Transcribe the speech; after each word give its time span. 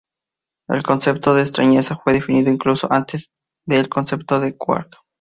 El 0.67 0.81
concepto 0.81 1.35
de 1.35 1.43
extrañeza 1.43 1.95
fue 1.95 2.13
definido 2.13 2.49
incluso 2.51 2.91
antes 2.91 3.29
que 3.69 3.77
el 3.79 3.87
concepto 3.87 4.39
de 4.39 4.57
quark. 4.57 4.97